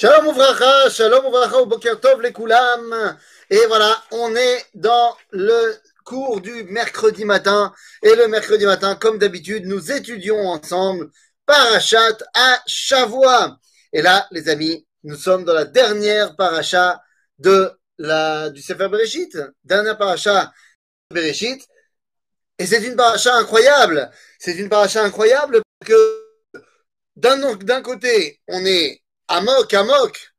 [0.00, 3.18] Shalom Ouvracha, Shalom Ouvracha, Boker Tov les Koulam.
[3.50, 5.74] Et voilà, on est dans le
[6.04, 7.74] cours du mercredi matin.
[8.04, 11.10] Et le mercredi matin, comme d'habitude, nous étudions ensemble
[11.46, 13.58] Parachat à Chavois.
[13.92, 17.02] Et là, les amis, nous sommes dans la dernière paracha
[17.40, 19.36] de la, du Sefer Bereshit.
[19.64, 20.52] Dernière paracha
[21.10, 21.66] de Bereshit.
[22.56, 24.12] Et c'est une paracha incroyable.
[24.38, 26.24] C'est une paracha incroyable parce que
[27.16, 30.32] d'un côté, on est amok, amok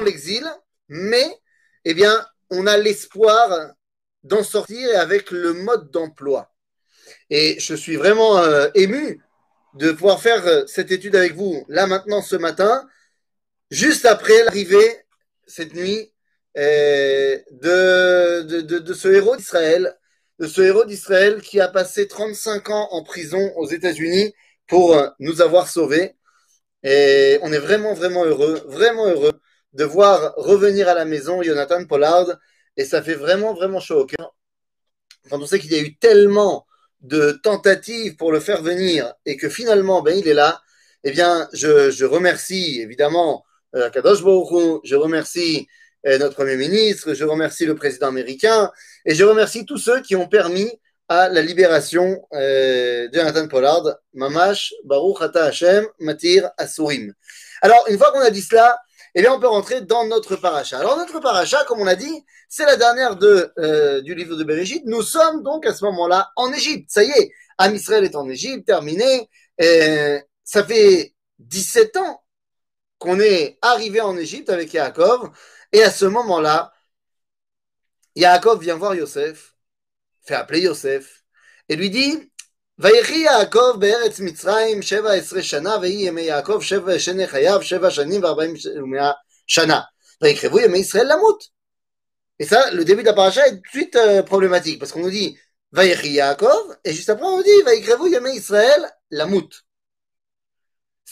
[0.00, 0.44] l'exil,
[0.88, 1.38] mais
[1.84, 3.74] eh bien, on a l'espoir
[4.22, 6.52] d'en sortir avec le mode d'emploi.
[7.30, 9.20] Et je suis vraiment euh, ému
[9.74, 12.86] de pouvoir faire euh, cette étude avec vous là maintenant ce matin,
[13.70, 14.98] juste après l'arrivée
[15.46, 16.12] cette nuit
[16.58, 19.96] euh, de, ce héros d'Israël,
[20.38, 24.34] de ce héros d'Israël qui a passé 35 ans en prison aux États-Unis
[24.68, 26.14] pour nous avoir sauvés.
[26.82, 29.32] Et on est vraiment, vraiment heureux, vraiment heureux
[29.72, 32.26] de voir revenir à la maison Jonathan Pollard.
[32.76, 34.34] Et ça fait vraiment, vraiment chaud au cœur.
[35.30, 36.66] Quand on sait qu'il y a eu tellement
[37.00, 40.62] de tentatives pour le faire venir et que finalement, ben, il est là,
[41.04, 44.20] eh bien, je, je remercie évidemment euh, Kadosh
[44.84, 45.66] je remercie
[46.06, 48.70] euh, notre Premier ministre, je remercie le président américain
[49.04, 50.70] et je remercie tous ceux qui ont permis
[51.12, 57.12] à la libération euh, de Jonathan Pollard, Mamash, Baruch Ata Hashem, Matir Asurim.
[57.60, 58.78] Alors, une fois qu'on a dit cela,
[59.14, 60.78] eh bien, on peut rentrer dans notre paracha.
[60.78, 64.44] Alors, notre paracha, comme on a dit, c'est la dernière de, euh, du livre de
[64.44, 64.84] Bereshit.
[64.86, 66.90] Nous sommes donc à ce moment-là en Égypte.
[66.90, 69.28] Ça y est, Am Israël est en Égypte, terminé.
[69.58, 72.22] Et ça fait 17 ans
[72.98, 75.30] qu'on est arrivé en Égypte avec Yaakov.
[75.72, 76.72] Et à ce moment-là,
[78.16, 79.51] Yaakov vient voir Yosef
[80.24, 81.24] fait appeler Yosef
[81.68, 82.30] et lui dit
[82.78, 88.20] Vayechi Yaakov Be'eretz Mitzrayim Sheva Esre Shana Vehi Yemei Yaakov Sheva Shene Chayav Sheva Shanim
[88.20, 88.54] Varbaim
[89.46, 89.88] Shana
[90.20, 91.38] Vayekrevu Yemei Israël Lamout
[92.38, 95.00] Et ça, le début de la paracha est tout de suite euh, problématique parce qu'on
[95.00, 95.38] nous dit
[95.72, 99.50] Vayechi Yaakov et juste après on nous dit Vayekrevu Yemei Israël Lamout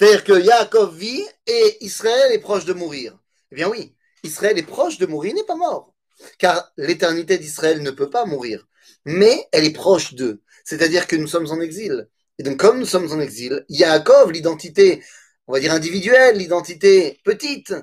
[0.00, 3.18] c'est-à-dire que Yaakov vit et Israël est proche de mourir.
[3.52, 5.94] Eh bien oui, Israël est proche de mourir, il n'est pas mort.
[6.38, 8.66] Car l'éternité d'Israël ne peut pas mourir
[9.04, 10.42] mais elle est proche d'eux.
[10.64, 12.08] C'est-à-dire que nous sommes en exil.
[12.38, 15.02] Et donc, comme nous sommes en exil, Yaakov, l'identité,
[15.46, 17.74] on va dire individuelle, l'identité petite,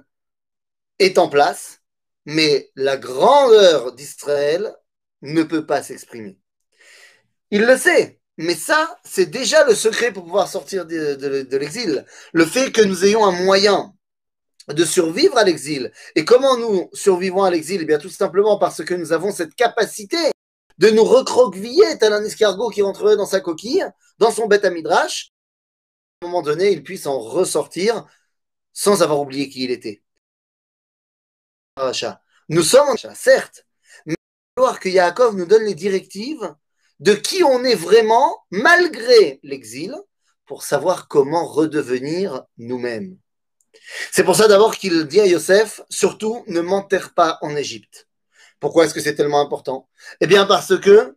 [0.99, 1.81] est en place,
[2.25, 4.73] mais la grandeur d'Israël
[5.21, 6.39] ne peut pas s'exprimer.
[7.51, 12.05] Il le sait, mais ça, c'est déjà le secret pour pouvoir sortir de, de, l'exil.
[12.33, 13.93] Le fait que nous ayons un moyen
[14.67, 15.91] de survivre à l'exil.
[16.15, 17.81] Et comment nous survivons à l'exil?
[17.81, 20.17] Eh bien, tout simplement parce que nous avons cette capacité
[20.77, 23.85] de nous recroqueviller tel un escargot qui rentrerait dans sa coquille,
[24.19, 25.31] dans son bête à midrash,
[26.21, 28.05] à un moment donné, il puisse en ressortir
[28.73, 30.03] sans avoir oublié qui il était.
[32.49, 33.65] Nous sommes en certes,
[34.05, 36.55] mais il falloir que Yaakov nous donne les directives
[36.99, 39.95] de qui on est vraiment malgré l'exil
[40.45, 43.17] pour savoir comment redevenir nous-mêmes.
[44.11, 48.06] C'est pour ça d'abord qu'il dit à Yosef, surtout ne m'enterre pas en Égypte.
[48.59, 49.89] Pourquoi est-ce que c'est tellement important?
[50.21, 51.15] Eh bien parce que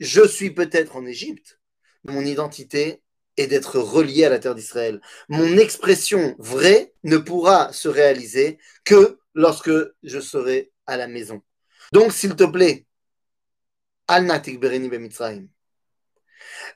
[0.00, 1.60] je suis peut-être en Égypte,
[2.04, 3.02] mon identité
[3.36, 5.00] est d'être relié à la terre d'Israël.
[5.28, 9.72] Mon expression vraie ne pourra se réaliser que lorsque
[10.02, 11.42] je serai à la maison.
[11.92, 12.86] Donc, s'il te plaît,
[14.08, 15.48] al natik bereni bemitzrayim.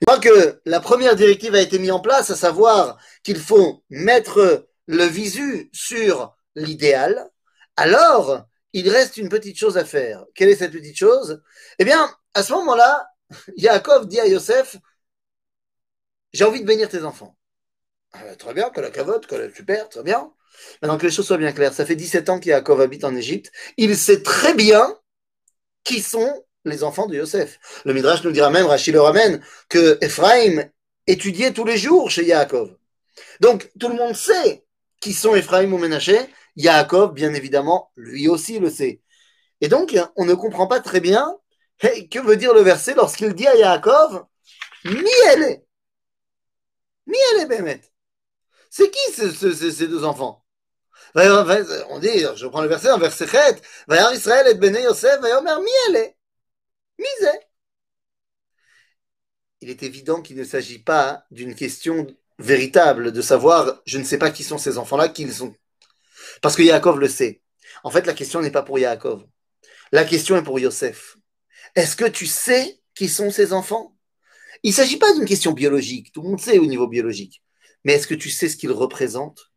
[0.01, 3.85] Une fois que la première directive a été mise en place, à savoir qu'il faut
[3.91, 7.31] mettre le visu sur l'idéal,
[7.77, 10.25] alors il reste une petite chose à faire.
[10.35, 11.43] Quelle est cette petite chose?
[11.79, 13.09] Eh bien, à ce moment-là,
[13.57, 14.77] Yaakov dit à Yosef,
[16.33, 17.37] j'ai envie de bénir tes enfants.
[18.13, 20.33] Ah, très bien, que la cavote, que la super, très bien.
[20.83, 23.53] Maintenant que les choses soient bien claires, ça fait 17 ans qu'Yaakov habite en Égypte.
[23.77, 24.97] Il sait très bien
[25.85, 27.83] qui sont les enfants de Yosef.
[27.85, 30.65] Le Midrash nous dira même, Rachid le ramène, que Ephraim
[31.07, 32.77] étudiait tous les jours chez Yaakov.
[33.41, 34.65] Donc, tout le monde sait
[35.01, 36.19] qui sont Ephraim ou Ménaché,
[36.59, 39.01] Yaakov, bien évidemment, lui aussi le sait.
[39.63, 41.35] Et donc, on ne comprend pas très bien
[41.81, 44.27] que veut dire le verset lorsqu'il dit à Yaakov,
[44.85, 45.63] Miele.
[47.07, 47.81] Miele Bémet.
[48.71, 50.45] C'est qui ces deux enfants?
[51.15, 56.15] On dit, je prends le verset, un verset 7, Vayar Israël et Bene Yosef, Vayomer.
[59.61, 62.07] Il est évident qu'il ne s'agit pas d'une question
[62.39, 65.55] véritable de savoir, je ne sais pas qui sont ces enfants-là, qui sont
[66.43, 67.43] parce que Yaakov le sait.
[67.85, 69.25] En fait, la question n'est pas pour Yaakov.
[69.93, 71.17] La question est pour Yosef.
[71.75, 73.97] Est-ce que tu sais qui sont ces enfants?
[74.63, 76.13] Il ne s'agit pas d'une question biologique.
[76.13, 77.43] Tout le monde sait au niveau biologique.
[77.85, 79.51] Mais est-ce que tu sais ce qu'ils représentent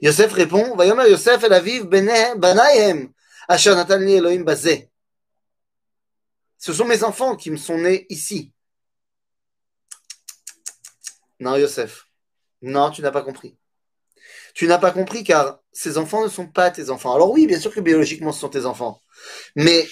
[0.00, 3.12] Yosef répond, Vayomer Yosef el aviv banayhem,
[3.48, 4.90] asher natan li Elohim bazeh.
[6.58, 8.52] Ce sont mes enfants qui me sont nés ici.
[11.38, 12.06] Non, Yosef.
[12.62, 13.58] Non, tu n'as pas compris.
[14.54, 17.14] Tu n'as pas compris car ces enfants ne sont pas tes enfants.
[17.14, 19.00] Alors oui, bien sûr que biologiquement ce sont tes enfants.
[19.56, 19.86] Mais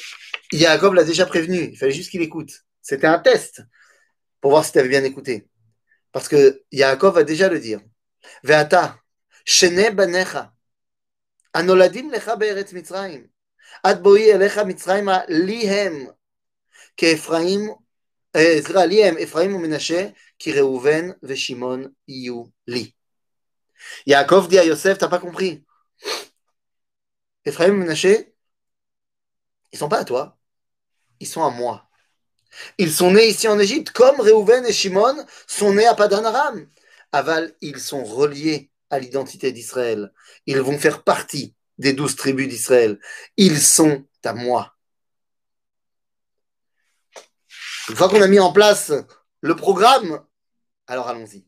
[0.52, 1.70] Jacob l'a déjà prévenu.
[1.72, 2.52] Il fallait juste qu'il écoute.
[2.80, 3.62] C'était un test
[4.40, 5.48] pour voir si tu avais bien écouté.
[6.12, 7.80] Parce que Yaakov va déjà le dire.
[8.44, 8.98] Ve'ata,
[9.44, 10.52] shene banecha,
[11.52, 13.26] anoladim lecha be'eretz mitzrayim,
[13.82, 16.12] ad boi elecha mitzrayim lihem,
[16.96, 17.74] ke Ephraim,
[18.34, 22.94] eh, Ezra lihem, Ephraim ou Menashe, ki Reuven ve'Shimon iyu li.
[24.06, 25.64] Yaakov dit à Yosef, t'as pas compris.
[27.44, 28.34] Ephraim et Menaché,
[29.72, 30.38] ils sont pas à toi,
[31.20, 31.88] ils sont à moi.
[32.78, 36.68] Ils sont nés ici en Égypte, comme Réhouven et Shimon sont nés à Padan Aram.
[37.12, 40.12] Aval, ils sont reliés à l'identité d'Israël.
[40.46, 42.98] Ils vont faire partie des douze tribus d'Israël.
[43.36, 44.76] Ils sont à moi.
[47.88, 48.92] Une fois qu'on a mis en place
[49.40, 50.24] le programme,
[50.86, 51.46] alors allons-y.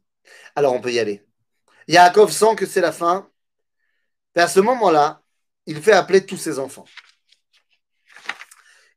[0.56, 1.24] Alors on peut y aller.
[1.88, 3.30] Yaakov sent que c'est la fin.
[4.36, 5.22] Et à ce moment-là,
[5.66, 6.86] il fait appeler tous ses enfants.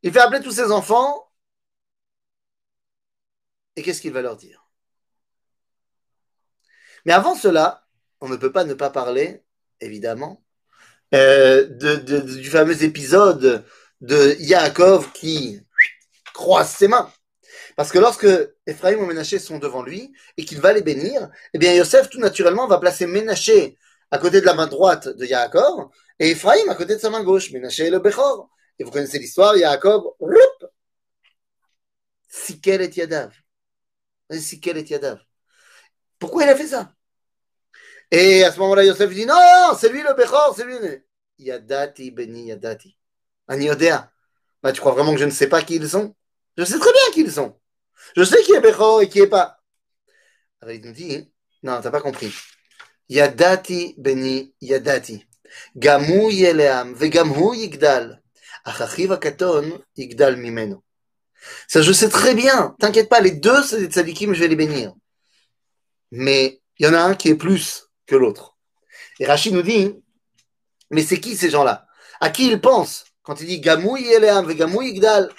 [0.04, 1.32] Il fait appeler tous ses enfants.
[3.76, 4.68] Et qu'est-ce qu'il va leur dire?
[7.06, 7.88] Mais avant cela,
[8.22, 9.44] on ne peut pas ne pas parler,
[9.80, 10.44] évidemment,
[11.14, 13.66] euh, du fameux épisode
[14.02, 15.62] de Yaakov qui
[16.34, 17.12] croise ses mains.
[17.78, 18.28] Parce que lorsque
[18.66, 22.20] Ephraim et Ménaché sont devant lui et qu'il va les bénir, eh bien Yosef tout
[22.20, 23.78] naturellement va placer Ménaché
[24.10, 27.24] à côté de la main droite de Yaakov et Ephraim à côté de sa main
[27.24, 27.52] gauche.
[27.52, 28.50] Ménaché est le Bechor.
[28.80, 30.16] Et vous connaissez l'histoire, Yaakov,
[32.28, 33.32] Sikel et Yadav.
[34.32, 35.20] Sikel et Yadav.
[36.18, 36.92] Pourquoi il a fait ça?
[38.10, 40.78] Et à ce moment-là, Yosef dit non, c'est lui le Bechor, c'est lui.
[41.38, 42.98] Yadati, Beni Yadati.
[43.48, 44.12] Aniodea.
[44.64, 46.16] Bah, tu crois vraiment que je ne sais pas qui ils sont?
[46.58, 47.56] Je sais très bien qui ils sont.
[48.16, 49.60] Je sais qui est Bechor et qui est pas.
[50.62, 51.32] Alors il nous dit,
[51.64, 52.34] non, t'as pas compris.
[53.10, 55.26] Yadati beni yadati.
[55.76, 58.22] Gamu yeleam vegamu yigdal.
[58.66, 60.84] Achachiv akaton yigdal mimeno.
[61.68, 62.76] Ça, je sais très bien.
[62.80, 64.94] T'inquiète pas, les deux, c'est des tzadikim, je vais les bénir.
[66.12, 68.58] Mais il y en a un qui est plus que l'autre.
[69.20, 69.94] Et Rachid nous dit,
[70.90, 71.88] mais c'est qui ces gens-là?
[72.20, 75.32] À qui il pense quand il dit Gamou yeleam vegamu yigdal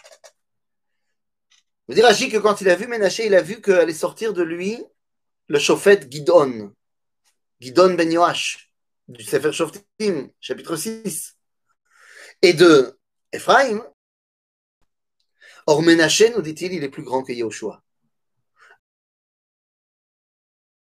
[1.89, 4.43] vous dire Rachid que quand il a vu Ménaché, il a vu qu'allait sortir de
[4.43, 4.85] lui
[5.49, 6.75] le chauffette Gidon,
[7.61, 8.71] Gidon Ben Yoash,
[9.09, 11.37] du Sefer Shoftim, chapitre 6.
[12.43, 12.99] Et de
[13.33, 13.83] Ephraim,
[15.67, 17.83] or Ménaché, nous dit-il, il est plus grand que Yehoshua.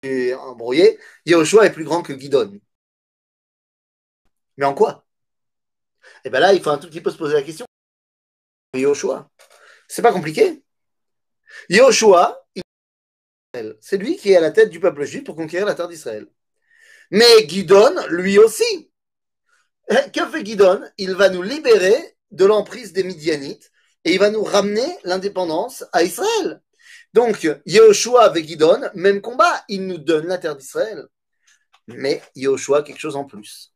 [0.02, 2.60] Et embrouillé, Yehoshua est plus grand que Gidon.
[4.58, 5.06] Mais en quoi?
[6.24, 7.66] Et eh bien là, il faut un tout petit peu se poser la question.
[8.74, 9.30] Yehoshua.
[9.88, 10.62] C'est pas compliqué.
[11.68, 12.46] Yoshua,
[13.80, 16.26] c'est lui qui est à la tête du peuple juif pour conquérir la terre d'Israël.
[17.10, 18.90] Mais Guidon, lui aussi.
[19.90, 20.82] Eh, que fait Guidon?
[20.98, 23.70] Il va nous libérer de l'emprise des Midianites
[24.04, 26.60] et il va nous ramener l'indépendance à Israël.
[27.14, 31.06] Donc, Yoshua avec Guidon, même combat, il nous donne la terre d'Israël.
[31.86, 33.72] Mais Yoshua, quelque chose en plus.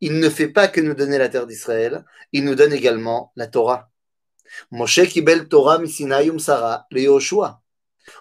[0.00, 3.46] Il ne fait pas que nous donner la terre d'Israël, il nous donne également la
[3.46, 3.90] Torah.
[4.70, 7.62] Moshe kibel Torah misinayum Sarah, le Yoshua.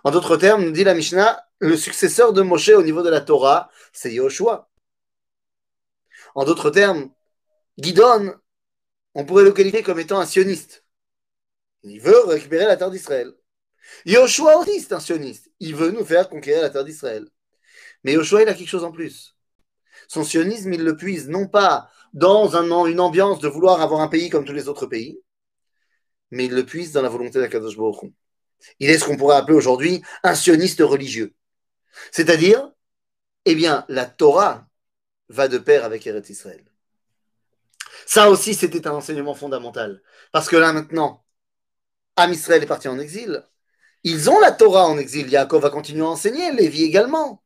[0.03, 3.21] En d'autres termes, nous dit la Mishnah, le successeur de Moshe au niveau de la
[3.21, 4.69] Torah, c'est Yoshua.
[6.35, 7.09] En d'autres termes,
[7.77, 8.33] Gidon,
[9.13, 10.85] on pourrait le qualifier comme étant un sioniste.
[11.83, 13.33] Il veut récupérer la terre d'Israël.
[14.05, 15.49] Yoshua aussi, c'est un sioniste.
[15.59, 17.27] Il veut nous faire conquérir la terre d'Israël.
[18.03, 19.35] Mais Yoshua, il a quelque chose en plus.
[20.07, 24.07] Son sionisme, il le puise non pas dans un, une ambiance de vouloir avoir un
[24.07, 25.19] pays comme tous les autres pays,
[26.35, 28.11] mais il le puise dans la volonté d'Akadosh Baruch
[28.79, 31.33] Il est ce qu'on pourrait appeler aujourd'hui un sioniste religieux.
[32.11, 32.71] C'est-à-dire,
[33.45, 34.67] eh bien, la Torah
[35.29, 36.63] va de pair avec Eretz Israël.
[38.05, 40.01] Ça aussi, c'était un enseignement fondamental.
[40.33, 41.23] Parce que là, maintenant,
[42.17, 43.43] Am Israël est parti en exil.
[44.03, 45.29] Ils ont la Torah en exil.
[45.29, 47.43] Yaakov va continuer à enseigner, Lévi également.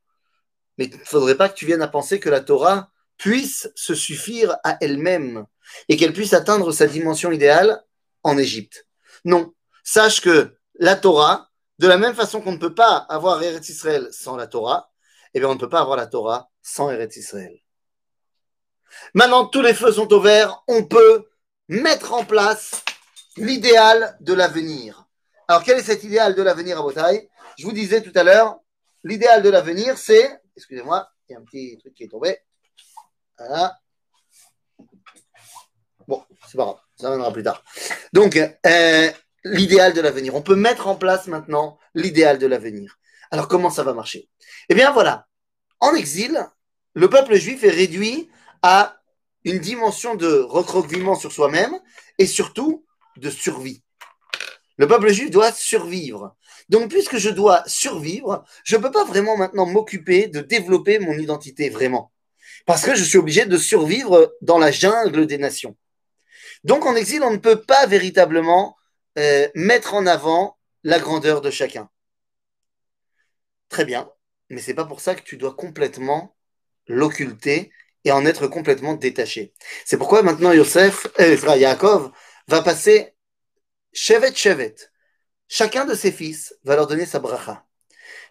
[0.78, 3.94] Mais il ne faudrait pas que tu viennes à penser que la Torah puisse se
[3.94, 5.46] suffire à elle-même
[5.90, 7.84] et qu'elle puisse atteindre sa dimension idéale
[8.24, 8.88] en Égypte.
[9.26, 9.54] Non.
[9.84, 11.50] Sache que la Torah,
[11.80, 14.92] de la même façon qu'on ne peut pas avoir Eretz Israël sans la Torah,
[15.34, 17.60] eh bien, on ne peut pas avoir la Torah sans Eretz Israël.
[19.14, 21.30] Maintenant, tous les feux sont au vert, on peut
[21.68, 22.84] mettre en place
[23.38, 25.08] l'idéal de l'avenir.
[25.48, 28.60] Alors, quel est cet idéal de l'avenir à Botaï Je vous disais tout à l'heure,
[29.04, 32.38] l'idéal de l'avenir, c'est, excusez-moi, il y a un petit truc qui est tombé.
[33.38, 33.80] Voilà.
[36.08, 37.64] Bon, c'est pas grave, ça viendra plus tard.
[38.14, 39.12] Donc, euh,
[39.46, 40.36] l'idéal de l'avenir.
[40.36, 43.00] On peut mettre en place maintenant l'idéal de l'avenir.
[43.32, 44.30] Alors, comment ça va marcher?
[44.68, 45.28] Eh bien, voilà.
[45.80, 46.46] En exil,
[46.94, 48.30] le peuple juif est réduit
[48.62, 48.98] à
[49.46, 51.74] une dimension de recroquevillement sur soi-même
[52.18, 52.86] et surtout
[53.18, 53.82] de survie.
[54.78, 56.36] Le peuple juif doit survivre.
[56.68, 61.14] Donc, puisque je dois survivre, je ne peux pas vraiment maintenant m'occuper de développer mon
[61.14, 62.12] identité vraiment.
[62.66, 65.78] Parce que je suis obligé de survivre dans la jungle des nations.
[66.64, 68.78] Donc, en exil, on ne peut pas véritablement
[69.18, 71.90] euh, mettre en avant la grandeur de chacun.
[73.70, 74.10] Très bien,
[74.50, 76.36] mais c'est pas pour ça que tu dois complètement
[76.88, 77.72] l'occulter
[78.06, 79.54] et en être complètement détaché.
[79.86, 82.12] C'est pourquoi maintenant Yosef, euh, Yaakov
[82.48, 83.14] va passer
[83.94, 84.76] chevet chevet.
[85.48, 87.66] Chacun de ses fils va leur donner sa bracha.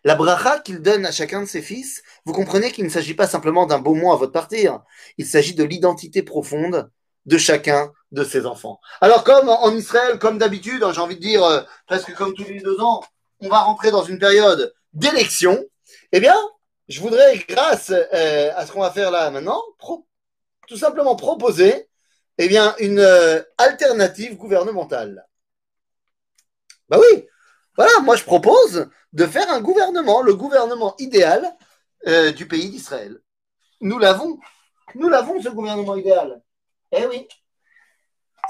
[0.04, 3.26] La bracha qu'il donne à chacun de ses fils, vous comprenez qu'il ne s'agit pas
[3.26, 4.82] simplement d'un beau mot à votre partir,
[5.18, 6.90] il s'agit de l'identité profonde
[7.26, 8.80] de chacun de ses enfants.
[9.00, 12.44] Alors comme en Israël, comme d'habitude, hein, j'ai envie de dire euh, presque comme tous
[12.44, 13.02] les deux ans,
[13.40, 15.62] on va rentrer dans une période d'élection,
[16.12, 16.36] eh bien,
[16.88, 19.62] je voudrais, grâce euh, à ce qu'on va faire là maintenant,
[20.66, 21.88] tout simplement proposer
[22.38, 25.26] eh bien, une euh, alternative gouvernementale.
[26.88, 27.26] Bah oui,
[27.76, 31.54] voilà, moi je propose de faire un gouvernement, le gouvernement idéal
[32.36, 33.18] du pays d'Israël.
[33.80, 34.38] Nous l'avons,
[34.94, 36.40] nous l'avons ce gouvernement idéal.
[36.92, 37.28] Eh oui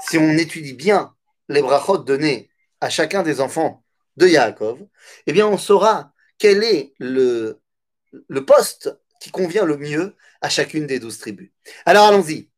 [0.00, 1.14] Si on étudie bien
[1.48, 3.84] les brachot donnés à chacun des enfants
[4.16, 4.80] de Yaakov,
[5.26, 7.60] eh bien on saura quel est le,
[8.28, 11.50] le poste qui convient le mieux à chacune des douze tribus.
[11.86, 12.48] Alors allons-y.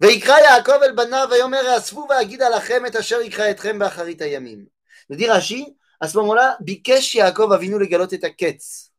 [0.00, 4.64] ויקרא יעקב אל בניו ויאמר אספו ואגיד עליכם את אשר יקרא אתכם באחרית הימים.
[5.10, 8.90] nous dit Rashi, à ce moment-là, Bikesh Yaakov Avinu le galot et aketz.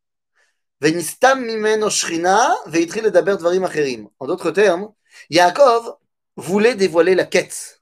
[0.81, 4.09] Venistam mimeno shrina veitril daber dvarim acherim.
[4.19, 4.89] En d'autres termes,
[5.29, 5.97] Yaakov
[6.35, 7.72] voulait dévoiler la ketz.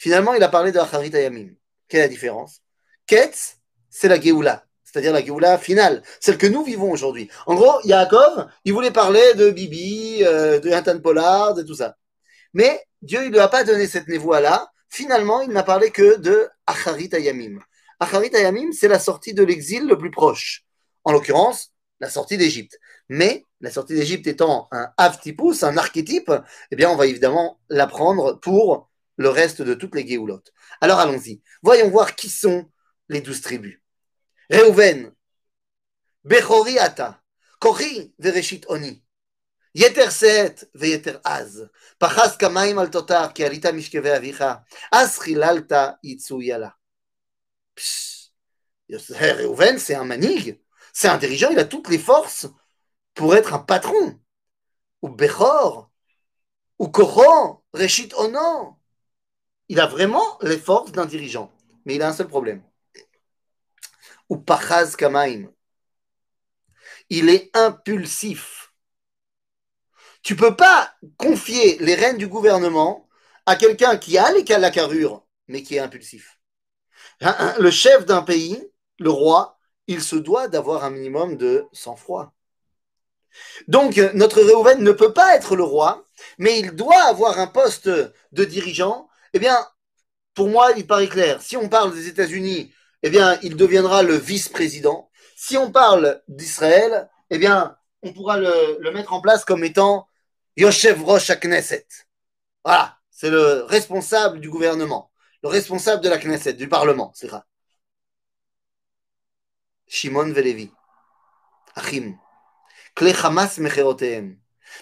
[0.00, 1.10] Finalement, il a parlé de Acharit.
[1.10, 1.56] Quelle
[1.90, 2.62] est la différence?
[3.06, 3.58] Ketz,
[3.90, 7.28] c'est la Géoula, c'est-à-dire la Géoula finale, celle que nous vivons aujourd'hui.
[7.44, 11.98] En gros, Yaakov, il voulait parler de Bibi, euh, de Nathan Pollard, de tout ça.
[12.54, 16.16] Mais Dieu, il ne lui a pas donné cette névoie-là, finalement, il n'a parlé que
[16.16, 17.58] de Acharit Ayamim.
[17.98, 18.32] Acharit
[18.72, 20.64] c'est la sortie de l'exil le plus proche.
[21.04, 22.78] En l'occurrence, la sortie d'Égypte.
[23.10, 26.32] Mais la sortie d'Égypte étant un avtipus, un archétype,
[26.70, 28.89] eh bien, on va évidemment l'apprendre pour
[29.20, 30.50] le reste de toutes les Géoulottes.
[30.80, 31.42] Alors allons-y.
[31.62, 32.70] Voyons voir qui sont
[33.10, 33.78] les douze tribus.
[34.50, 35.12] Reuven,
[36.24, 37.22] Bechori Ata,
[37.58, 39.04] Kori Vereshit Oni,
[39.74, 46.74] Yeter Seet Veyeter Az, Pachas Kamaim al Totar, Kiarita Mishkeve Avicha, Az Chilalta Itsu Yala.
[48.88, 50.58] Reuven, c'est un manig,
[50.94, 52.46] c'est un dirigeant, il a toutes les forces
[53.12, 54.18] pour être un patron.
[55.02, 55.90] Ou Bechor,
[56.78, 58.79] ou Koran, Reshit Onan.
[59.70, 61.52] Il a vraiment les forces d'un dirigeant,
[61.84, 62.60] mais il a un seul problème.
[64.28, 65.48] Ou Pachaz Kamaim.
[67.08, 68.72] Il est impulsif.
[70.22, 73.08] Tu peux pas confier les rênes du gouvernement
[73.46, 76.40] à quelqu'un qui a les la carrure, mais qui est impulsif.
[77.20, 78.60] Le chef d'un pays,
[78.98, 82.34] le roi, il se doit d'avoir un minimum de sang-froid.
[83.68, 86.04] Donc, notre Réhouven ne peut pas être le roi,
[86.38, 89.08] mais il doit avoir un poste de dirigeant.
[89.32, 89.56] Eh bien,
[90.34, 91.40] pour moi, il paraît clair.
[91.42, 92.72] Si on parle des États-Unis,
[93.02, 95.10] eh bien, il deviendra le vice-président.
[95.36, 100.08] Si on parle d'Israël, eh bien, on pourra le, mettre en place comme étant
[100.56, 101.86] Yoshev Rosh Knesset.
[102.64, 105.10] Voilà, c'est le responsable du gouvernement,
[105.42, 107.46] le responsable de la Knesset, du Parlement, c'est ça.
[109.86, 110.70] Shimon Velevi,
[111.74, 112.16] Achim,
[112.94, 113.58] Kle Hamas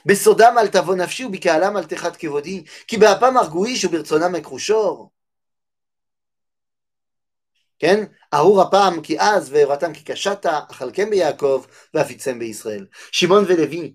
[0.05, 5.11] בסודם אל תבוא נפשי ובקהלם אל תחת כבודי, כי באפם הרגועיש וברצונם אכחושור.
[7.79, 8.03] כן?
[8.33, 12.87] ארור הפעם כי אז והראתם כי קשתה, אכלכם ביעקב ואפיצם בישראל.
[13.11, 13.93] שמעון ולוי,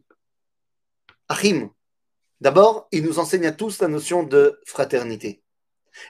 [1.28, 1.70] Achim,
[2.40, 5.42] d'abord, il nous enseigne à tous la notion de fraternité.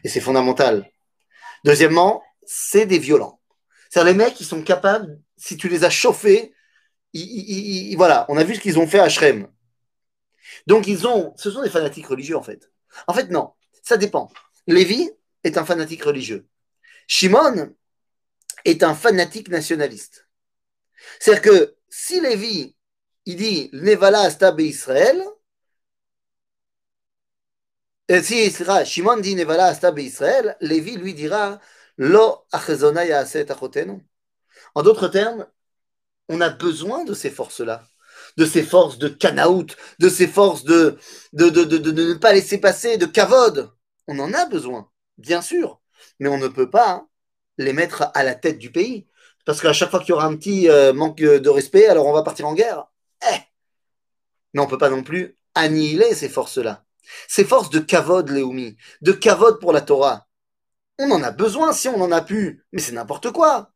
[0.05, 0.89] Et c'est fondamental.
[1.65, 3.41] Deuxièmement, c'est des violents.
[3.91, 6.55] C'est les mecs qui sont capables, si tu les as chauffés,
[7.97, 9.49] voilà, on a vu ce qu'ils ont fait à Shrem.
[10.68, 12.72] Donc ils ont, ce sont des fanatiques religieux en fait.
[13.08, 14.32] En fait, non, ça dépend.
[14.68, 15.10] Lévi
[15.44, 16.48] est un fanatique religieux.
[17.08, 17.74] Shimon
[18.66, 20.28] est un fanatique nationaliste.
[21.20, 22.76] C'est-à-dire que si Lévi
[23.26, 25.24] il dit Nevala Asta Israël.
[28.22, 28.52] Si
[28.86, 31.60] Shimon dit Nevala Asta Israël, Lévi lui dira
[31.98, 32.46] Lo.
[34.76, 35.48] En d'autres termes,
[36.30, 37.88] on a besoin de ces forces-là.
[38.38, 39.68] De ces forces de Kanaout,
[40.00, 40.98] de ces forces de,
[41.34, 43.72] de, ne pas laisser passer, de Kavod.
[44.08, 45.82] On en a besoin, bien sûr,
[46.20, 47.06] mais on ne peut pas
[47.58, 49.08] les mettre à la tête du pays.
[49.46, 52.14] Parce qu'à chaque fois qu'il y aura un petit euh, manque de respect, alors on
[52.14, 52.86] va partir en guerre.
[53.30, 53.38] Eh
[54.54, 56.86] Mais on ne peut pas non plus annihiler ces forces-là.
[57.28, 60.28] Ces forces de Kavod, Léoumi, de Kavod pour la Torah.
[61.00, 63.72] On en a besoin si on en a pu, mais c'est n'importe quoi.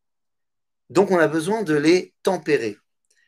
[0.89, 2.77] Donc on a besoin de les tempérer.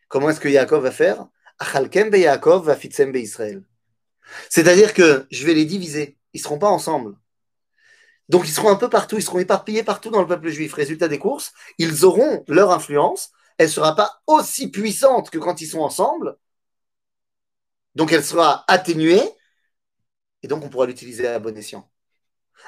[0.10, 1.26] Comment est-ce que Yaakov va faire?
[1.60, 3.64] Achalkem be Yaakov va be Israël.
[4.50, 6.18] C'est-à-dire que je vais les diviser.
[6.34, 7.16] Ils seront pas ensemble.
[8.28, 10.74] Donc ils seront un peu partout, ils seront éparpillés partout dans le peuple juif.
[10.74, 13.32] Résultat des courses, ils auront leur influence.
[13.58, 16.38] Elle ne sera pas aussi puissante que quand ils sont ensemble.
[17.96, 19.22] Donc elle sera atténuée.
[20.44, 21.90] Et donc on pourra l'utiliser à bon escient.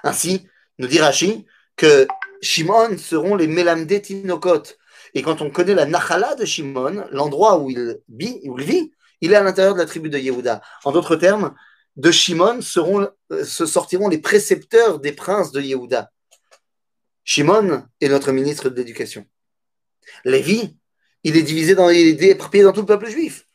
[0.03, 1.45] Ainsi, nous dit Rashi
[1.75, 2.07] que
[2.41, 4.63] Shimon seront les Melamde Tinokot.
[5.13, 8.91] Et quand on connaît la Nachala de Shimon, l'endroit où il vit, où il vit,
[9.21, 10.61] il est à l'intérieur de la tribu de Yehuda.
[10.83, 11.53] En d'autres termes,
[11.95, 16.11] de Shimon seront, euh, se sortiront les précepteurs des princes de Yehuda.
[17.23, 19.25] Shimon est notre ministre de l'Éducation.
[20.25, 20.77] Lévi,
[21.23, 23.45] il est divisé dans, il est dans tout le peuple juif.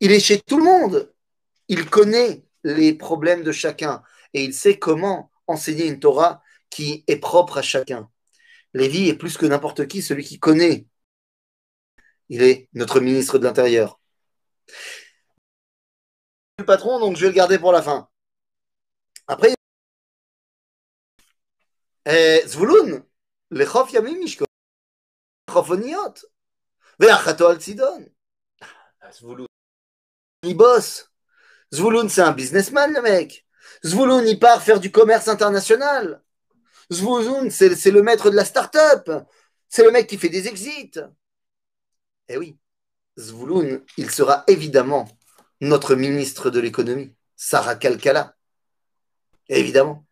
[0.00, 1.12] Il est chez tout le monde.
[1.68, 4.02] Il connaît les problèmes de chacun
[4.34, 8.08] et il sait comment enseigner une Torah qui est propre à chacun.
[8.74, 10.86] Lévi est plus que n'importe qui celui qui connaît.
[12.28, 14.00] Il est notre ministre de l'Intérieur.
[16.58, 18.08] Le patron, donc je vais le garder pour la fin.
[19.26, 19.54] Après,
[22.46, 23.04] Zvouloun,
[23.50, 24.44] les chof yamim mishko,
[25.50, 26.14] chofoniot,
[26.98, 28.06] ve'achato al tzidon.
[29.12, 29.48] Zvouloun,
[30.42, 31.10] il bosse.
[31.74, 33.46] Zvouloun, c'est un businessman, le mec.
[33.84, 36.22] Zvouloun, il part faire du commerce international.
[36.92, 39.10] Zvouloun, c'est le maître de la start-up.
[39.68, 40.92] C'est le mec qui fait des exits.
[42.27, 42.57] Eh oui,
[43.17, 45.07] Zvouloun, il sera évidemment
[45.59, 48.35] notre ministre de l'économie, Sarah Kalkala.
[49.49, 50.05] Évidemment.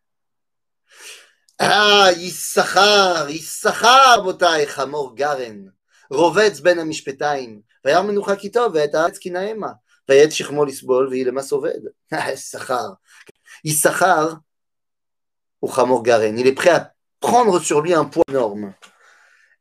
[1.58, 5.72] Ah, Issachar, Issachar, botai, Chamor Garen,
[6.10, 9.72] Rovetz ben המשפטיים, וירא מנוחה כיתו, ואת הארץ כי נאמה,
[10.08, 11.80] ויעט שכמו לסבול, ויהי למס עובד.
[12.12, 12.96] Issachar.
[13.64, 14.40] Issachar,
[15.62, 18.74] ou Chamor Garen, il est prêt à prendre sur lui un poids énorme.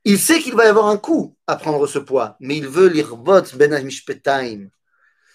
[0.05, 2.89] Il sait qu'il va y avoir un coup à prendre ce poids, mais il veut
[2.89, 4.69] l'irbot ben mishpetaim.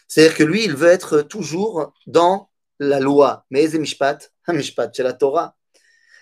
[0.08, 3.46] C'est-à-dire que lui, il veut être toujours dans la loi.
[3.50, 5.56] Mais mishpat, mishpat, c'est la Torah.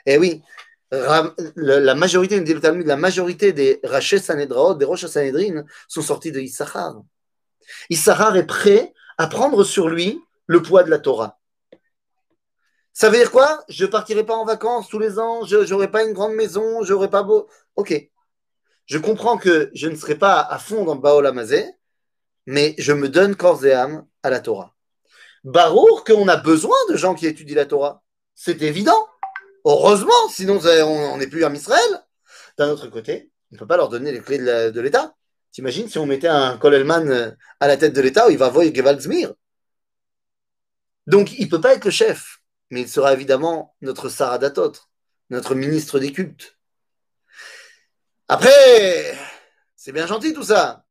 [0.06, 0.42] Et oui,
[0.92, 7.02] la majorité, la majorité des Raché Sanedraot, des Rosh Sanedrin, sont sortis de Issachar.
[7.90, 11.38] Issachar est prêt à prendre sur lui le poids de la Torah.
[12.94, 13.64] Ça veut dire quoi?
[13.68, 16.94] Je partirai pas en vacances tous les ans, je n'aurai pas une grande maison, je
[16.94, 17.48] n'aurai pas beau.
[17.76, 18.10] Ok,
[18.88, 21.66] je comprends que je ne serai pas à fond dans Baola Mazé,
[22.46, 24.74] mais je me donne corps et âme à la Torah.
[25.44, 28.04] Barour qu'on a besoin de gens qui étudient la Torah.
[28.34, 29.08] C'est évident.
[29.66, 32.06] Heureusement, sinon on n'est plus en Israël.
[32.58, 35.14] D'un autre côté, on ne peut pas leur donner les clés de l'État.
[35.52, 38.66] T'imagines si on mettait un Kolelman euh, à la tête de l'État, il va voir
[38.66, 39.34] Gewaldzmir.
[41.08, 44.74] Donc il ne peut pas être le chef, mais il sera évidemment notre Saradatot,
[45.30, 46.57] notre ministre des cultes.
[48.30, 49.18] Après,
[49.76, 50.86] c'est bien gentil tout ça.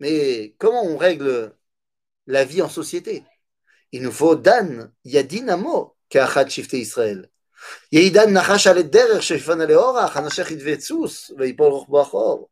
[0.00, 1.54] Mais comment on règle
[2.26, 3.24] la vie en société?
[3.92, 7.30] Il nous faut Dan, Yadin Amo, Ka'achat Shifte Israël.
[7.92, 8.76] Anashech
[10.50, 12.48] Idvetsus, Veipol Rochbo Achor.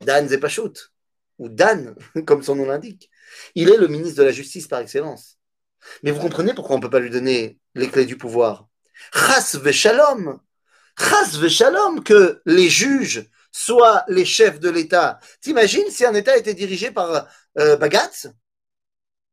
[0.00, 0.92] Dan Zepashut,
[1.38, 1.96] ou Dan,
[2.26, 3.10] comme son nom l'indique.
[3.56, 5.38] Il est le ministre de la Justice par excellence.
[6.04, 8.68] Mais vous comprenez pourquoi on ne peut pas lui donner les clés du pouvoir?
[9.12, 10.40] Chas Veshalom
[10.98, 15.18] Chas Veshalom que les juges soient les chefs de l'État.
[15.40, 17.28] T'imagines si un État était dirigé par
[17.58, 18.28] euh, Bagatz?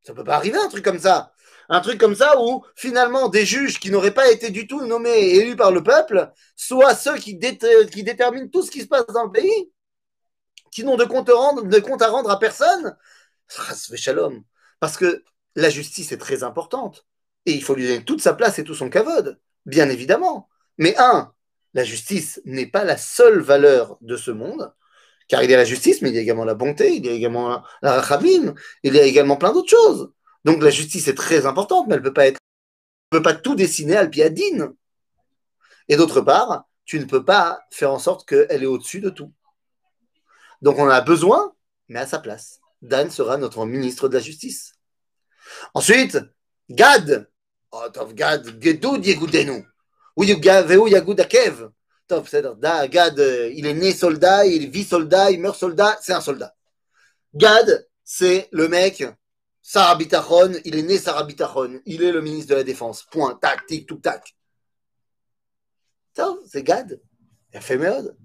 [0.02, 1.34] Ça peut pas arriver un truc comme ça.
[1.70, 5.18] Un truc comme ça où finalement des juges qui n'auraient pas été du tout nommés
[5.18, 9.08] et élus par le peuple soient ceux qui, qui déterminent tout ce qui se passe
[9.08, 9.72] dans le pays,
[10.72, 12.98] qui n'ont de compte, à rendre à personne.
[13.48, 14.44] Chas Veshalom.
[14.80, 15.24] Parce que
[15.56, 17.06] la justice est très importante.
[17.46, 20.50] Et il faut lui donner toute sa place et tout son cavode, bien évidemment.
[20.78, 21.34] Mais un,
[21.74, 24.74] la justice n'est pas la seule valeur de ce monde,
[25.28, 27.10] car il y a la justice, mais il y a également la bonté, il y
[27.10, 30.12] a également la rachamim, il y a également plein d'autres choses.
[30.46, 32.40] Donc la justice est très importante, mais elle ne peut pas être,
[33.10, 34.74] peut pas tout dessiner à piadine.
[35.88, 39.32] Et d'autre part, tu ne peux pas faire en sorte qu'elle est au-dessus de tout.
[40.62, 41.54] Donc on a besoin,
[41.88, 42.60] mais à sa place.
[42.82, 44.74] Dan sera notre ministre de la justice.
[45.74, 46.20] Ensuite,
[46.70, 47.30] Gad,
[48.14, 48.98] Gad, Gedou.
[50.69, 51.67] והוא יגוד עקב.
[52.07, 52.55] טוב, בסדר,
[52.87, 53.19] גד,
[53.53, 56.55] il est né soldat, il vit soldat, il meurt soldat, c'est un soldat.
[57.35, 59.05] Gad, c'est le mec,
[59.61, 63.03] Sarah Bitachon, il est né Sarah Bitachon, il est le ministre de la Défense.
[63.11, 64.35] Point, tac, tic, tout, tac.
[66.47, 66.99] C'est Gad.
[67.53, 68.17] Il a fait merde.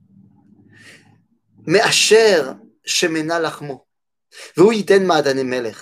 [1.66, 2.44] Mais Asher,
[2.86, 3.86] Shemena Lachmo.
[4.56, 5.76] V'oiten Ma'adane Melech.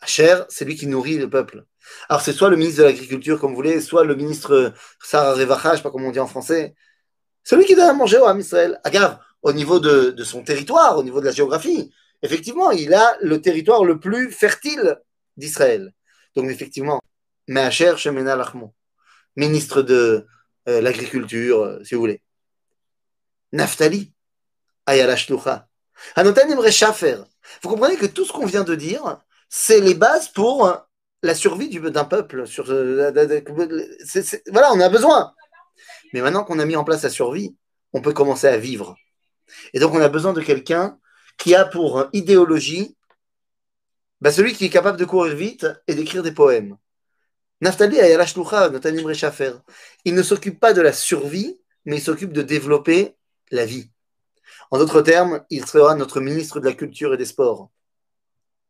[0.00, 1.66] Asher, c'est lui qui nourrit le peuple.
[2.09, 4.73] Alors, c'est soit le ministre de l'Agriculture, comme vous voulez, soit le ministre
[5.03, 6.75] Sarah Revacha, je ne sais pas comment on dit en français.
[7.43, 8.79] Celui qui donne à manger au Ham Israël.
[8.83, 13.41] Agave, au niveau de, son territoire, au niveau de la géographie, effectivement, il a le
[13.41, 14.97] territoire le plus fertile
[15.37, 15.93] d'Israël.
[16.35, 17.01] Donc, effectivement,
[17.47, 18.73] Meacher Shemena Lachmo,
[19.35, 20.25] ministre de
[20.67, 22.21] euh, l'Agriculture, euh, si vous voulez.
[23.53, 24.11] Naftali,
[24.85, 25.67] Ayala Shlucha.
[26.15, 27.17] Anotanim Rechafer.
[27.61, 29.19] Vous comprenez que tout ce qu'on vient de dire,
[29.49, 30.86] c'est les bases pour
[31.23, 32.45] la survie d'un peuple.
[32.59, 33.11] Euh,
[34.51, 35.33] voilà, on a besoin.
[36.13, 37.55] Mais maintenant qu'on a mis en place la survie,
[37.93, 38.95] on peut commencer à vivre.
[39.73, 40.99] Et donc, on a besoin de quelqu'un
[41.37, 42.97] qui a pour idéologie
[44.21, 46.77] bah, celui qui est capable de courir vite et d'écrire des poèmes.
[47.61, 47.97] Naftali
[50.05, 53.15] Il ne s'occupe pas de la survie, mais il s'occupe de développer
[53.51, 53.91] la vie.
[54.71, 57.69] En d'autres termes, il sera notre ministre de la Culture et des Sports.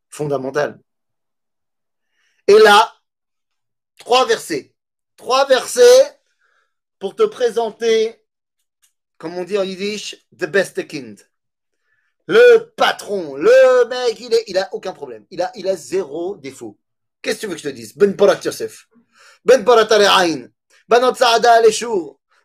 [0.09, 0.79] Fondamental.
[2.47, 2.93] Et là,
[3.99, 4.73] trois versets.
[5.15, 6.19] Trois versets
[6.99, 8.23] pour te présenter,
[9.17, 11.19] comme on dit en yiddish, the best kind.
[12.27, 15.25] Le patron, le mec, il, est, il a aucun problème.
[15.31, 16.77] Il a, il a zéro défaut.
[17.21, 17.97] Qu'est-ce que tu veux que je te dise?
[17.97, 18.87] Ben Porat Yosef.
[19.45, 20.47] Ben Are'ain.
[20.87, 21.61] Ben Saada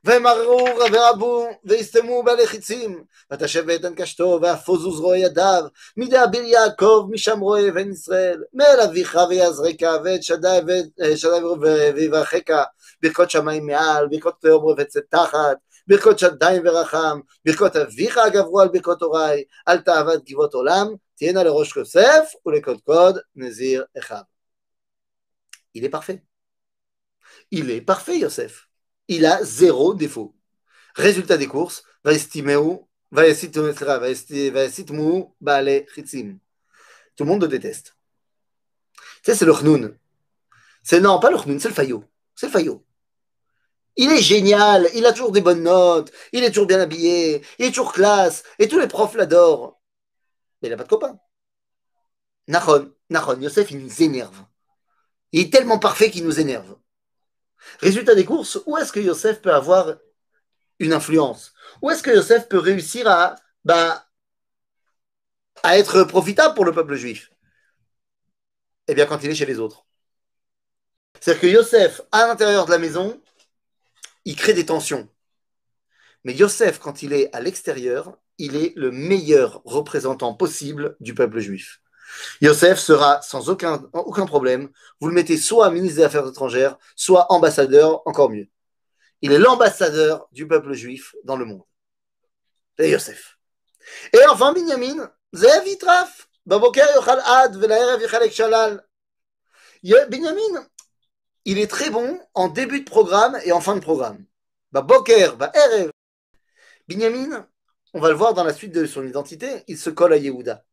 [0.06, 0.12] Aleshur.
[0.16, 5.62] ומררו ורבו ויסתמו בלחיצים ותשב ואתן קשתו ואפוזו זרוע ידיו
[5.96, 10.58] מידי אביר יעקב משם רואה אבן ישראל מאל אביך ויעזרקה ואת שדי
[11.94, 12.64] ויברכך
[13.02, 19.02] ברכות שמיים מעל ברכות תהום רובצת תחת ברכות שדיים ורחם ברכות אביך הגברו על ברכות
[19.02, 20.86] הוריי אל תאבד גבעות עולם
[21.16, 24.22] תהיינה לראש כוסף ולקודקוד נזיר אחיו
[25.74, 26.22] Il est parfait.
[27.50, 28.22] Il est parfait.
[29.08, 30.34] Il a zéro défaut.
[30.94, 32.12] Résultat des courses, Tout
[37.24, 37.96] le monde le déteste.
[39.24, 39.96] Ça, c'est le chnoun.
[40.82, 42.04] C'est non, pas le chnoun, c'est le faillot.
[42.34, 42.84] C'est le faillot.
[43.96, 47.66] Il est génial, il a toujours des bonnes notes, il est toujours bien habillé, il
[47.66, 49.80] est toujours classe, et tous les profs l'adorent.
[50.60, 51.18] Mais il n'a pas de copain.
[52.48, 54.44] Nahon, Nahon, Yosef, il nous énerve.
[55.32, 56.76] Il est tellement parfait qu'il nous énerve.
[57.81, 59.96] Résultat des courses, où est-ce que Yosef peut avoir
[60.79, 61.53] une influence?
[61.81, 63.37] Où est-ce que Yosef peut réussir à,
[65.62, 67.31] à être profitable pour le peuple juif?
[68.88, 69.87] Eh bien, quand il est chez les autres.
[71.20, 73.20] C'est-à-dire que Yosef, à l'intérieur de la maison,
[74.25, 75.09] il crée des tensions.
[76.25, 81.40] Mais Yosef, quand il est à l'extérieur, il est le meilleur représentant possible du peuple
[81.40, 81.82] juif.
[82.40, 83.79] Yosef sera sans aucun,
[84.27, 84.70] problème.
[85.01, 88.48] Vous le mettez soit ministre des Affaires étrangères, soit ambassadeur, encore mieux.
[89.20, 91.62] Il est l'ambassadeur du peuple juif dans le monde.
[92.77, 93.38] C'est Yosef.
[94.12, 96.29] Et enfin, Binyamin, Zevitraf.
[100.09, 100.66] Binyamin,
[101.44, 104.25] il est très bon en début de programme et en fin de programme.
[106.88, 107.46] Binyamin,
[107.94, 110.64] on va le voir dans la suite de son identité, il se colle à Yehuda.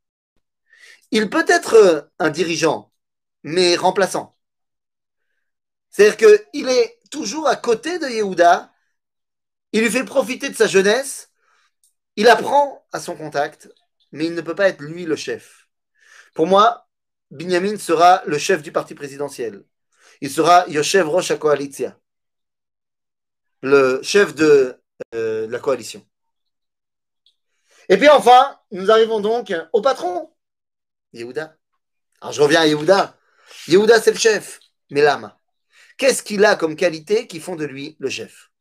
[1.12, 2.92] Il peut être euh, un dirigeant,
[3.44, 4.36] mais remplaçant.
[5.90, 8.72] C'est-à-dire qu'il est toujours à côté de Yehuda,
[9.74, 11.32] il lui fait profiter de sa jeunesse,
[12.16, 13.70] il apprend à son contact,
[14.12, 15.68] mais il ne peut pas être lui le chef.
[16.34, 16.88] Pour moi,
[17.32, 19.64] Binyamin sera le chef du parti présidentiel.
[20.22, 21.98] Il sera Yoshev Rosh Koalitia,
[23.62, 24.76] le chef euh,
[25.48, 26.06] de la coalition.
[27.88, 30.32] Et puis enfin, nous arrivons donc au patron,
[31.14, 31.58] Yehuda.
[32.22, 33.18] Alors je reviens à Yehuda.
[33.68, 34.60] Yehuda, c'est le chef.
[34.92, 35.34] Mais l'âme,
[35.98, 38.52] qu'est-ce qu'il a comme qualité qui font de lui le chef?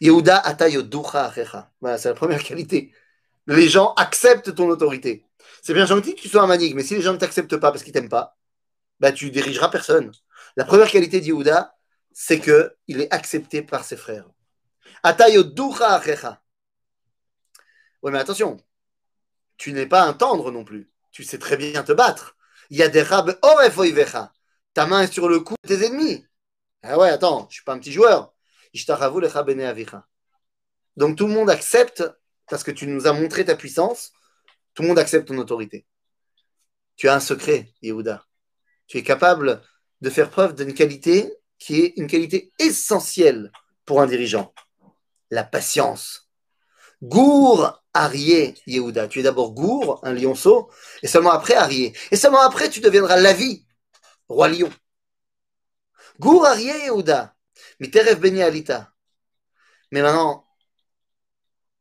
[0.00, 1.72] Yehuda atayoducha achecha.
[1.80, 2.92] Voilà, c'est la première qualité.
[3.46, 5.26] Les gens acceptent ton autorité.
[5.62, 7.70] C'est bien gentil que tu sois un manig, mais si les gens ne t'acceptent pas
[7.70, 8.36] parce qu'ils t'aiment pas,
[9.00, 10.12] bah tu dirigeras personne.
[10.56, 11.44] La première qualité de
[12.12, 14.28] c'est que il est accepté par ses frères.
[15.02, 16.42] Atayoducha achecha.
[18.02, 18.56] Oui, mais attention,
[19.56, 22.36] tu n'es pas un tendre non plus tu sais très bien te battre.
[22.70, 23.38] Il y a des rabes
[24.74, 26.26] Ta main est sur le cou de tes ennemis.
[26.82, 28.34] Ah ouais, attends, je suis pas un petit joueur.
[30.96, 32.02] Donc tout le monde accepte,
[32.50, 34.12] parce que tu nous as montré ta puissance,
[34.74, 35.86] tout le monde accepte ton autorité.
[36.96, 38.26] Tu as un secret, Yehuda.
[38.88, 39.62] Tu es capable
[40.00, 43.52] de faire preuve d'une qualité qui est une qualité essentielle
[43.84, 44.52] pour un dirigeant.
[45.30, 46.28] La patience.
[47.00, 49.08] Gour Arié Yehuda.
[49.08, 50.70] Tu es d'abord Gour, un lionceau,
[51.02, 51.92] et seulement après Arié.
[52.10, 53.66] Et seulement après, tu deviendras Lavi,
[54.28, 54.70] roi lion.
[56.18, 57.34] Gour Arié Yehuda.
[57.80, 58.92] Miterev Beni Alita.
[59.90, 60.44] Mais maintenant,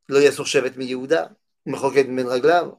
[0.07, 1.35] Lo Shevet mi Yehuda.
[1.65, 2.77] Ben.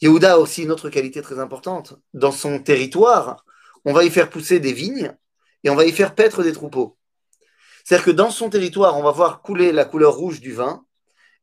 [0.00, 1.94] Yehuda a aussi une autre qualité très importante.
[2.12, 3.44] Dans son territoire,
[3.84, 5.16] on va y faire pousser des vignes
[5.62, 6.98] et on va y faire paître des troupeaux.
[7.84, 10.84] C'est-à-dire que dans son territoire, on va voir couler la couleur rouge du vin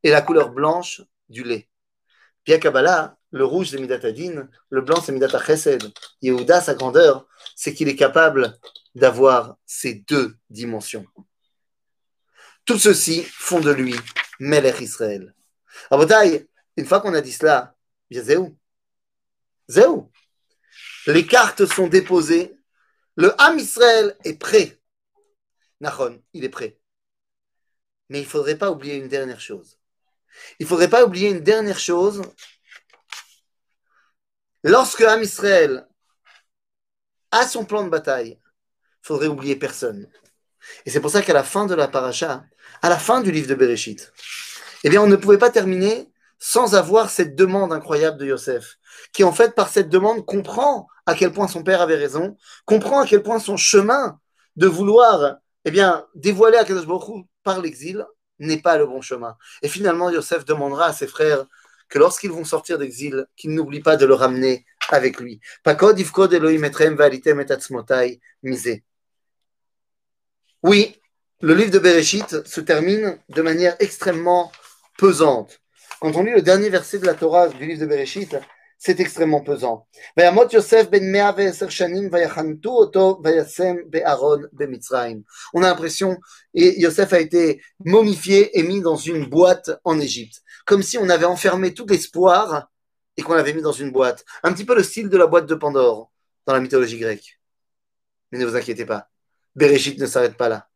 [0.03, 1.69] et la couleur blanche du lait.
[2.43, 5.91] Puis Kabbalah, le rouge c'est Midat Adin, le blanc c'est Midat Chesed.
[6.21, 8.57] Yehuda, sa grandeur, c'est qu'il est capable
[8.95, 11.05] d'avoir ces deux dimensions.
[12.65, 13.95] Tout ceci font de lui
[14.39, 15.33] Melech Israël.
[15.91, 17.75] Abotai, une fois qu'on a dit cela,
[18.10, 18.57] bien Zéou.
[19.67, 20.12] Zéou.
[21.07, 22.57] Les cartes sont déposées.
[23.15, 24.79] Le Ham Israël est prêt.
[25.79, 26.79] Nahon, il est prêt.
[28.10, 29.79] Mais il ne faudrait pas oublier une dernière chose.
[30.60, 32.21] Il ne faudrait pas oublier une dernière chose.
[34.63, 35.88] Lorsque Ham Israël
[37.32, 40.08] a son plan de bataille, il faudrait oublier personne.
[40.86, 42.43] Et c'est pour ça qu'à la fin de la paracha,
[42.82, 44.12] à la fin du livre de Bereshit,
[44.84, 48.78] eh bien, on ne pouvait pas terminer sans avoir cette demande incroyable de Yosef,
[49.13, 53.00] qui en fait, par cette demande, comprend à quel point son père avait raison, comprend
[53.00, 54.19] à quel point son chemin
[54.56, 58.06] de vouloir eh bien, dévoiler à Kadosh Baruch par l'exil
[58.39, 59.36] n'est pas le bon chemin.
[59.62, 61.45] Et finalement, Yosef demandera à ses frères
[61.89, 65.39] que lorsqu'ils vont sortir d'exil, qu'ils n'oublient pas de le ramener avec lui.
[70.63, 71.00] Oui,
[71.41, 74.52] le livre de Bereshit se termine de manière extrêmement
[74.97, 75.62] pesante.
[76.00, 78.38] Quand on lit le dernier verset de la Torah du livre de Bereshit,
[78.77, 79.87] c'est extrêmement pesant.
[80.15, 80.35] Ben
[85.53, 86.17] On a l'impression,
[86.53, 91.09] et Yosef a été momifié et mis dans une boîte en Égypte, comme si on
[91.09, 92.69] avait enfermé tout l'espoir
[93.17, 94.23] et qu'on l'avait mis dans une boîte.
[94.43, 96.11] Un petit peu le style de la boîte de Pandore
[96.45, 97.39] dans la mythologie grecque.
[98.31, 99.09] Mais ne vous inquiétez pas,
[99.55, 100.69] Bereshit ne s'arrête pas là.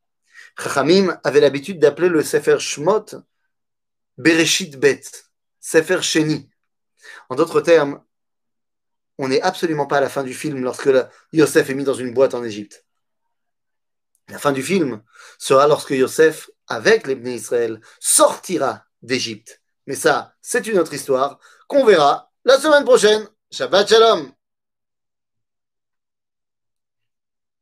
[0.58, 3.06] Chachamim avait l'habitude d'appeler le Sefer Shmot
[4.18, 5.02] Bereshit Bet,
[5.60, 6.51] Sefer Sheni.
[7.30, 8.04] En d'autres termes,
[9.18, 10.90] on n'est absolument pas à la fin du film lorsque
[11.34, 12.86] Yosef est mis dans une boîte en Égypte.
[14.30, 15.04] La fin du film
[15.38, 19.62] sera lorsque Yosef, avec les Israël, sortira d'Égypte.
[19.88, 23.28] Mais ça, c'est une autre histoire qu'on verra la semaine prochaine.
[23.52, 24.32] Shabbat Shalom